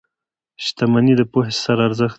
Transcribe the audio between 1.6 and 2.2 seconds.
سره ارزښت لري.